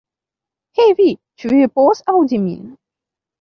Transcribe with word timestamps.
Hej 0.79 0.93
vi, 1.01 1.05
ĉu 1.43 1.51
vi 1.51 1.61
povas 1.77 2.01
aŭdi 2.15 2.41
min? 2.49 2.65